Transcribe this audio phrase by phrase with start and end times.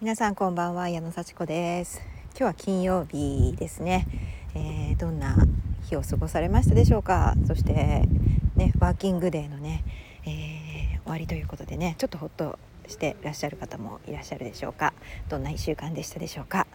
[0.00, 2.00] 皆さんこんばんは矢野幸子です。
[2.30, 4.06] 今日は金曜日ですね、
[4.54, 5.36] えー、どんな
[5.82, 7.34] 日を過ごされましたでしょうか？
[7.46, 8.08] そして
[8.56, 9.84] ねワーキングデーのね、
[10.24, 12.58] えー、終わりということでねちょっとほっと
[12.88, 14.94] していらっしゃる方もいらっしゃるでしょうか？
[15.28, 16.66] どんな1週間でしたでしょうか、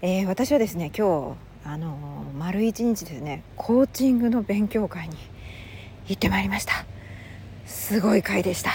[0.00, 1.34] えー、私はですね今
[1.64, 1.98] 日あの
[2.38, 5.16] 丸一日ですねコーチングの勉強会に
[6.06, 6.86] 行ってまいりました。
[7.66, 8.70] すごい回でした。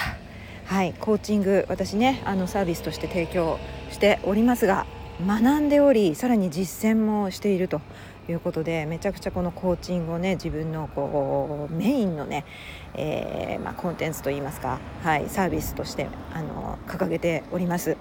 [0.66, 3.58] はいコーチング私ねあのサービスとして提供
[3.92, 4.86] しておりますが
[5.26, 7.82] 学んでおりさらに実践もしていると
[8.30, 12.46] いうことでめちゃくちゃこのコーチングをね自分のこうメインのね、
[12.94, 17.98] えー、まあ、コンテンツといいますか、はい、サービスとしてあの掲げております。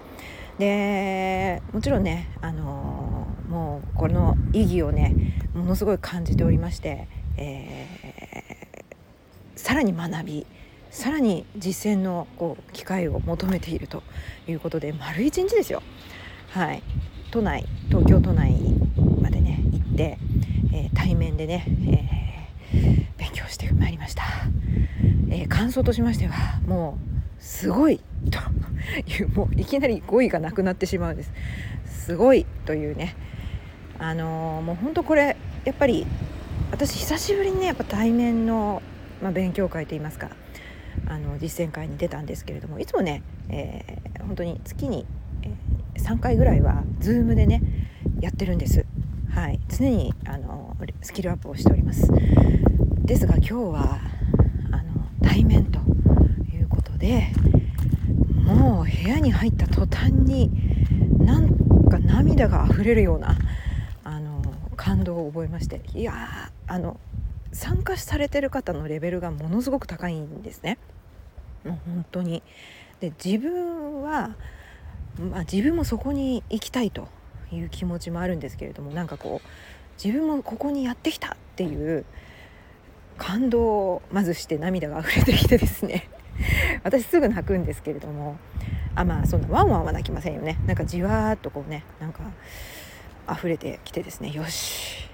[0.59, 5.15] でもちろんね、あのもうこの意義をね
[5.55, 10.47] ものすごい感じておりまして、えー、さらに学び
[10.97, 14.03] さらに実践のこう機会を求めていると
[14.49, 15.83] いうことで丸一日ですよ。
[16.49, 16.83] はい、
[17.31, 18.57] 都内東京都内
[19.21, 20.17] までね行って、
[20.73, 21.67] えー、対面でね、
[22.73, 24.23] えー、勉強してまいりました、
[25.29, 26.97] えー、感想としましてはも
[27.39, 28.39] うすごいと
[29.11, 31.33] いうもういきなり語彙がなくなってしまうんです。
[31.85, 33.17] すごいというね。
[33.99, 35.37] あのもう本当これ
[35.67, 36.07] やっぱり
[36.71, 38.81] 私久しぶりにねやっぱ対面の、
[39.23, 40.31] まあ、勉強会といいますか
[41.07, 45.07] あの実践会に出たんですけれどもいつもね、えー、本当に月に、
[45.97, 47.63] 3回ぐらいは Zoom でね
[48.21, 48.85] やってるんです。
[49.31, 52.11] はい、常にあのスキルアップをしております。
[53.05, 54.01] ですが今日は
[54.73, 54.85] あの
[55.23, 55.79] 対面と
[56.53, 57.29] いうことで
[58.45, 60.51] もう部屋に入った途端に
[61.19, 61.49] なん
[61.89, 63.37] か涙が溢れるような
[64.05, 64.43] あの
[64.77, 66.99] 感動を覚えましていやあの
[67.57, 70.77] 参加されてる方のレベルがものすごく高いんですね。
[71.65, 72.43] もう本当に。
[73.01, 74.37] で自分は、
[75.19, 77.09] まあ、自分もそこに行きたいと
[77.51, 79.49] いう気持ちもあるんですけれどもなんかこう
[80.03, 82.05] 自分もここにやってきたっていう
[83.17, 86.11] 感動をまずして涙が溢れてきてですね。
[86.85, 88.37] 私すぐ泣くんですけれども
[88.95, 90.59] あまあそんなワンワンは泣きませんよね。
[90.67, 92.21] なんかじわーっとこうねなんか
[93.33, 94.31] 溢れてきてですね。
[94.31, 95.09] よし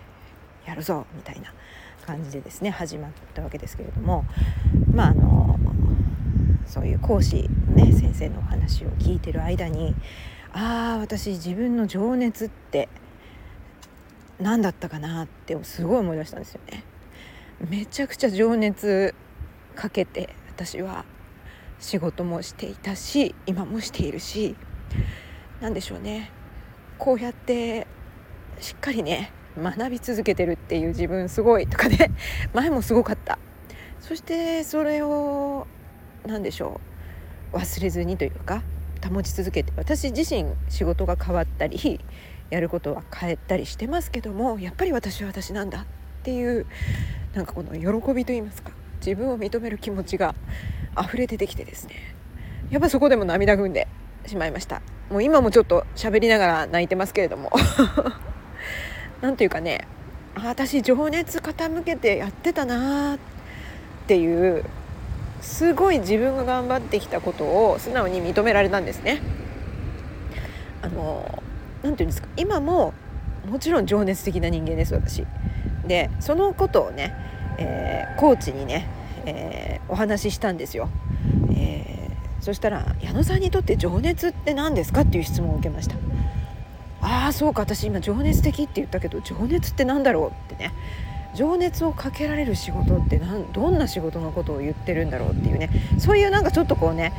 [0.66, 1.54] やるぞみたいな。
[2.06, 4.24] 感じでですね始まったわけですけれども
[4.92, 5.58] まああの
[6.66, 9.94] そういう講師のね先生のお話を聞いてる間に
[10.52, 12.88] ああ私自分の情熱って
[14.40, 16.84] 何だったかなってすごい思い出したんですよね。
[17.68, 19.14] めちゃくちゃ情熱
[19.76, 21.04] かけて私は
[21.78, 24.56] 仕事もしていたし今もしているし
[25.60, 26.30] 何でしょうね
[26.98, 27.86] こうやって
[28.60, 32.10] しっかりね学び続けてるっていう自分すごいとかね。
[32.54, 33.38] 前もすごかった。
[34.00, 35.66] そしてそれを
[36.26, 36.80] 何でしょ
[37.52, 37.56] う。
[37.56, 38.62] 忘れずにというか
[39.06, 42.00] 保ち続けて私自身仕事が変わったり
[42.48, 45.84] やることは変えたりしてますけどもやっぱり私は私なんだっ
[46.22, 46.66] ていう
[47.34, 48.70] なんかこの喜びと言いますか
[49.04, 50.34] 自分を認める気持ちが
[50.98, 51.94] 溢れ出てきてですね。
[52.70, 53.88] やっぱそこでも涙ぐんで
[54.26, 54.80] しまいました。
[55.10, 57.50] もう今もちょっと喋りながら泣いてますけれども。
[59.22, 59.86] 何ていうかね
[60.34, 63.18] 私情熱傾けてやってたなっ
[64.06, 64.64] ていう
[65.40, 69.20] すごい自分が頑張ってきたことを素直に認められたんですね。
[70.82, 71.42] あの
[71.82, 72.94] 何て言うんですか今も
[73.48, 75.24] もちろん情熱的な人間です私。
[75.86, 77.14] でそのことをね、
[77.58, 78.88] えー、コーチにね、
[79.26, 80.88] えー、お話ししたんですよ。
[81.54, 85.96] えー、そしたら矢野さんにとって情熱って何ですかっていう質問を受けました。
[87.02, 90.72] ああそうか私今情熱的って言ったけど情熱って何だろうってね
[91.34, 97.12] 情熱をかけられる仕事ってなんどんな仕事のことを言ってるんだろうっていうねそういうなんかちょっとこうね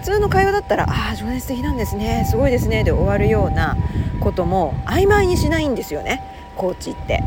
[0.00, 3.76] 普通の会話だったら「ああ情熱的なんですねすごいですね」で終わるような
[4.20, 6.22] ことも曖昧にしないんですよね
[6.56, 7.22] コーチって。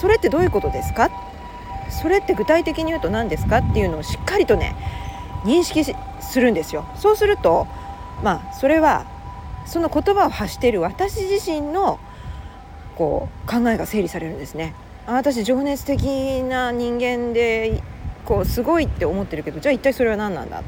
[0.00, 1.10] それってどういうことですか？
[1.90, 3.58] それって具体的に言うと何ですか？
[3.58, 4.74] っていうのをしっかりとね
[5.44, 6.86] 認識するんですよ。
[6.96, 7.66] そうすると
[8.22, 9.04] まあそれは
[9.66, 12.00] その言葉を発している私自身の
[12.96, 14.74] こう考えが整理されるんですね。
[15.06, 17.82] あ私情熱的な人間で
[18.24, 20.62] こうすごいって思ってるけどじゃあ一体それは何なんだ？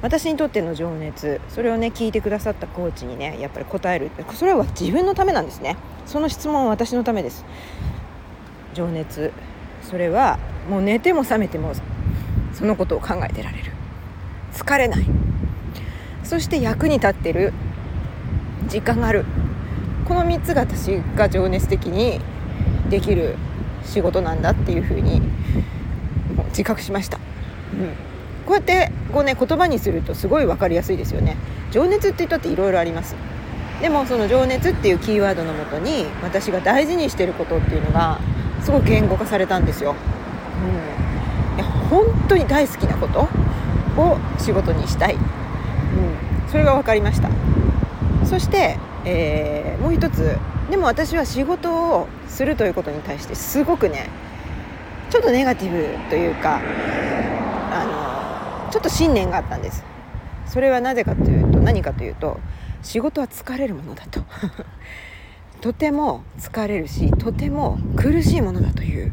[0.00, 4.10] 私にとっての情熱それをね聞いてくださったコーチにねやっぱり答える。
[4.34, 5.76] それは自分のためなんですね。
[6.06, 7.44] その質問は私のためです。
[8.74, 9.32] 情熱
[9.82, 10.38] それは
[10.68, 11.72] もう寝ても覚めても
[12.54, 13.72] そのことを考えてられる。
[14.52, 15.06] 疲れない。
[16.24, 17.52] そして役に立ってる。
[18.68, 19.24] 時間がある。
[20.06, 22.20] この3つが私が情熱的に
[22.88, 23.36] できる
[23.84, 25.20] 仕事なんだっていうふうに
[26.48, 27.18] 自覚しました、
[27.74, 27.88] うん、
[28.46, 31.36] こうやってこう、ね、言葉にするとすごい分かりやすいですよね。
[31.70, 33.16] 情熱って言ったっていろいろあります。
[33.82, 38.18] でもその情熱っていうキーワードのもとに私が大事にしてることっていうのが
[38.62, 39.94] すごい言語化されたんですよ。
[41.52, 43.28] うん、いや本当に大好きなこと
[44.00, 45.20] を仕事にしたい、うん、
[46.50, 47.28] それが分かりました。
[48.28, 50.36] そして、えー、もう一つ
[50.70, 54.10] でも私は仕事をするということに対してすごくね
[55.08, 56.60] ちょっとネガティブというか
[57.72, 59.82] あのちょっと信念があったんです。
[60.46, 62.38] それはなぜかというと何かというと
[62.82, 64.20] 仕事は疲れるものだと。
[65.62, 69.12] とても疲れるしとても苦しいものだという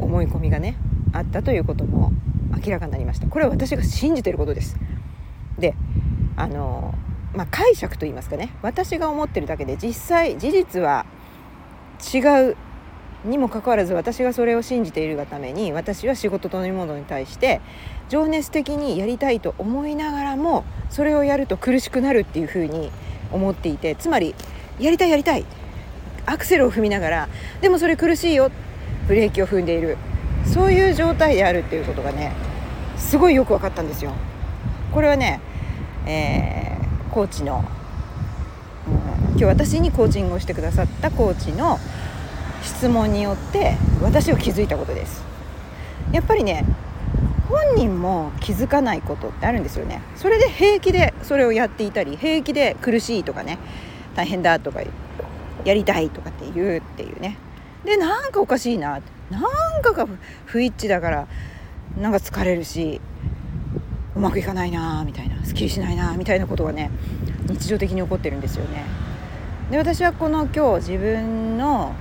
[0.00, 0.74] 思い込みがね
[1.12, 2.12] あったということも
[2.64, 3.28] 明らかになりました。
[3.28, 4.76] これは私が信じていることです。
[5.56, 5.74] で
[6.36, 6.94] あの
[7.36, 8.50] まあ、解釈といいますかね。
[8.62, 11.04] 私が思ってるだけで実際事実は
[12.12, 12.18] 違
[12.50, 12.56] う
[13.24, 17.60] にもかかわらず私がそれを信じているがために私は仕事というものに対して
[18.08, 22.90] 情熱的にやりたいと思いながらもそれをやると苦しくなるっていうふうに
[23.32, 24.34] 思っていてつまり
[24.78, 25.44] やりたいやりたい。
[26.28, 27.28] アクセルを踏みながら
[27.60, 28.50] でもそれ苦しいよ。
[29.06, 29.96] ブレーキを踏んでいる。
[30.44, 32.32] そういう状態であるっていうことがね
[32.96, 34.12] すごいよく分かったんですよ。
[34.92, 35.40] これはね、
[36.06, 36.65] えー、
[37.16, 37.64] コーチの、
[38.86, 41.78] うん、今日私にコーチングをしてくださったコーチの
[42.62, 45.24] 質問によって私は気づいたことです。
[46.12, 46.66] やっぱりね
[47.48, 53.58] 本人も気づかないことってあるんですよねそれで平気でそれをやっていたり平気で苦しいとかね
[54.14, 54.82] 大変だとか
[55.64, 57.38] やりたいとかって言うっていうね
[57.84, 59.38] でなんかおかしいなな
[59.78, 60.06] んかが
[60.44, 61.28] 不一致だから
[61.98, 63.00] なんか疲れるし
[64.16, 66.90] うまくいかないなみたいなすっきりしないなみたいなことがね
[67.48, 68.84] 日常的に起こってるんですよね。
[69.70, 71.94] で私はこの今日自分の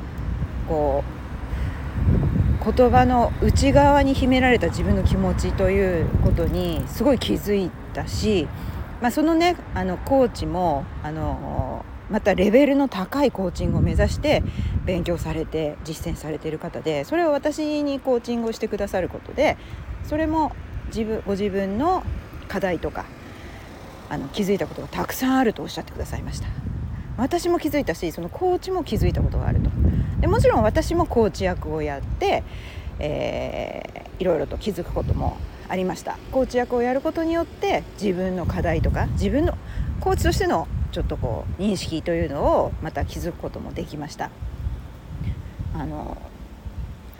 [0.67, 8.47] こう言葉の内側に秘められた自分の気持ちということにすごい気づいたし、
[9.01, 14.43] まあ、そのねあのコーチもあのまたレベルの高いコーチングを目指して
[14.85, 19.57] 勉強されて実践されている方でそれを私にコーチングをしてくださることで
[20.03, 20.55] それも
[20.87, 22.03] 自分ご自分の
[22.47, 23.05] 課題とか
[24.09, 26.47] あの気づいたことがたくさんあるとおっしゃってくださいました。
[27.17, 29.69] 私も気づいたしそのコーチも気づいたことがあると。
[30.19, 32.43] でもちろん私もコーチ役をやって、
[32.99, 35.37] えー、いろいろと気づくことも
[35.69, 36.17] ありました。
[36.31, 39.57] コーチ役をやることによって自分の課題とか自分の
[40.01, 44.29] コーチとしてのちょっとこう認識というのをまた気づくこともできました。
[45.73, 46.17] あの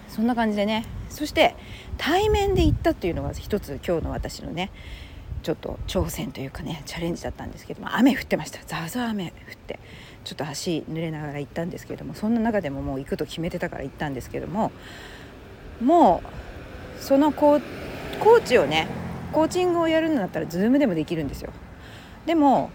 [0.08, 0.86] そんな感じでね
[1.16, 1.56] そして
[1.98, 4.70] 対面で行ったっていうのが一つ今日の私のね
[5.44, 8.60] ちょっと挑戦というかねチャレンジだったんですけども雨降ってました。
[8.66, 9.80] ザーザー雨降って
[10.26, 14.72] ちょっと足濡れながら行ったんですけどもそんな中でももう行くと決めてたから行ったんですけども
[15.82, 16.22] も
[17.00, 17.62] うそのコー
[18.20, 18.88] コーチをね
[19.32, 21.54] コーチングをやるんだったら Zoom でもできるんですよ。
[22.26, 22.72] でも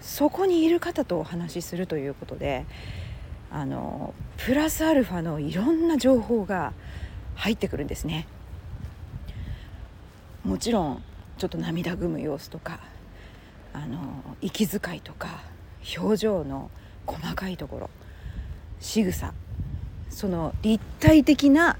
[0.00, 2.64] そこにいる方とお話しするということで
[3.50, 6.72] あのプラスアルファのいろんな情報が
[7.40, 8.26] 入ってくるんですね。
[10.44, 11.02] もちろん
[11.38, 12.80] ちょっと涙ぐむ様子とか
[13.72, 15.42] あの息遣いとか
[15.96, 16.70] 表情の
[17.06, 17.90] 細かいところ
[18.78, 19.32] 仕草
[20.10, 21.78] その立体的な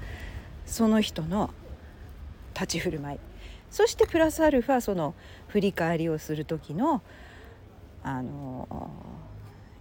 [0.65, 1.51] その人の
[2.53, 3.19] 立ち振る舞い
[3.69, 5.15] そしてプラスアルファその
[5.47, 7.01] 振り返りをする時の
[8.03, 8.89] あの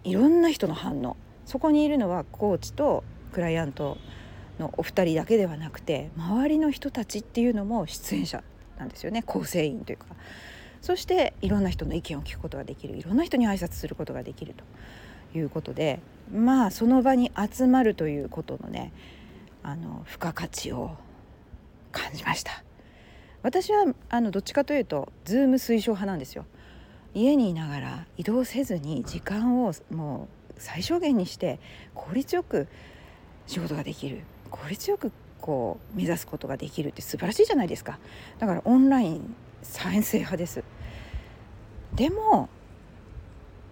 [0.04, 3.98] いろんな人の反応そこにいるのはコーチとクライアント
[4.60, 8.44] のお二人だけではなくて周りの人たちっていうのも出演者
[8.78, 9.22] なんですよね。
[9.22, 10.06] 構成員というか。
[10.80, 12.96] そしていろんな人の意見を聞くことができる。
[12.96, 14.64] いろんな人に挨拶することができると。
[15.34, 16.00] いうことで
[16.32, 18.92] まあその場に集まるということのね
[19.62, 20.96] あの付加価値を
[21.92, 22.64] 感じました。
[23.42, 26.46] 私はあのどっちかというとズーム推奨派なんですよ。
[27.14, 31.58] 家にいながら移動せずに時間をもう最小限にして
[31.94, 32.68] 効率よく
[33.46, 34.22] 仕事ができる。
[34.50, 37.98] 効率よくこう目指すことができるって素晴らしいじゃないですか。
[38.38, 40.64] だからオンライン賛成派です。
[41.94, 42.48] でも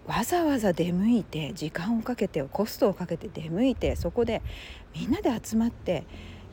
[0.06, 4.42] わざわざ出向いて時間をかけてコストをかけて出向いてそこで
[4.94, 6.04] みんなで集まって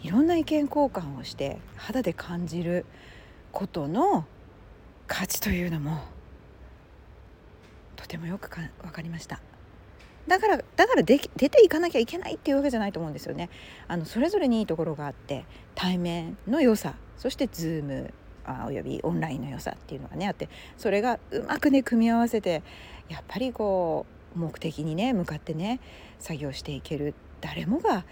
[0.03, 2.85] いろんな意見交換をして肌で感じる
[3.53, 4.25] ことの
[5.07, 6.01] 価値というのも
[7.95, 9.39] とてもよくか分かりました。
[10.27, 13.49] だからだから出ていかなきゃいけないっていうわけじゃないと思うんですよね。
[13.87, 18.13] あのそれぞれにいいところがあって対面の良さそしてズーム
[18.45, 22.63] あおよびオンラインの良さっていうのがねあってそれがうまくね組み合わせて
[23.09, 24.05] やっぱりこ
[24.35, 25.79] う目的にね向かってね
[26.19, 27.13] 作業していける。
[27.41, 28.05] 誰もが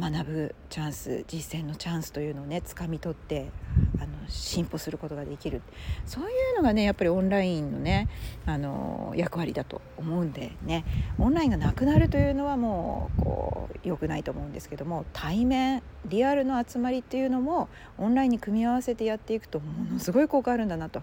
[0.00, 3.50] 学ぶチャンス実践のチャンスというのをね掴み取って
[4.00, 5.60] あの進歩することができる。
[6.06, 8.08] そういうのがねやっぱりオンラインのね
[8.46, 10.84] あの役割だと思うんでね。
[11.18, 21.02] オンラインがなくなるというのはもうこう良くないと思うんですけども対面リアルの集まりっていうのもオンラインに組み合わせてやっていくとものすごい効果あるんだなと。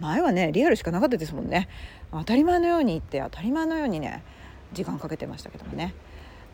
[0.00, 1.68] 前はねリアルしかなかったですもんね。
[2.10, 4.22] 当たり前のように言って当たり前のようにね
[4.72, 5.94] 時間かけてましたけどもね。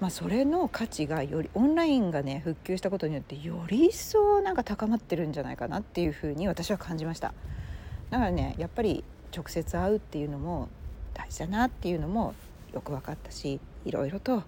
[0.00, 7.34] まあ、それの価値がよりオンラインがね復旧したことによってより一層なんか高まってるんじゃないかなっていうふうに私は感じました。
[8.10, 9.02] だからねやっぱり
[9.36, 10.68] 直接会うっていうのも
[11.14, 12.34] 大事だなっていうのも
[12.72, 14.44] よく分かったしいろいろと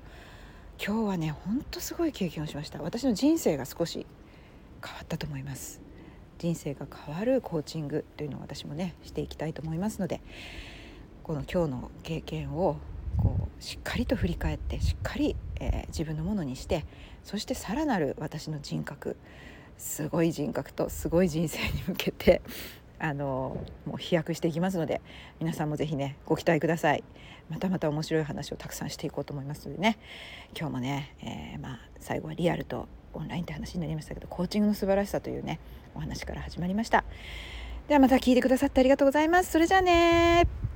[0.83, 2.81] 今日はねほんとすごい経験をしました。
[2.81, 4.07] 私の人生が少し
[4.85, 5.81] 変わったと思います。
[6.39, 10.23] 人生が変わるコーチングというのを私もねしていきたいと思いますので
[11.23, 12.79] この今日の経験を
[13.21, 16.87] こうしっかりと振り返ってしっかり、えー、自分のものにして
[17.23, 19.17] そしてさらなる私の人格
[19.77, 22.41] すごい人格とすごい人生に向けて
[22.99, 25.01] あのもう飛躍していきますので
[25.39, 27.05] 皆さんも是非ねご期待ください。
[27.49, 29.99] またまた面白い話をたくさんしていこうと思いますのでね。
[30.57, 35.59] 今日もね、えー、まあ、最後はリアルとオンラインって話になりましたけどコーチングの素晴らしさというね
[35.95, 37.05] お話から始まりました。
[37.89, 39.51] ではまた聞いてくださってありがとうございます。
[39.51, 40.70] それじゃあね